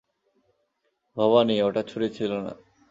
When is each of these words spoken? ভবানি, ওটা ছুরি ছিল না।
ভবানি, 1.17 1.55
ওটা 1.61 1.81
ছুরি 1.83 2.07
ছিল 2.09 2.31
না। 2.45 2.53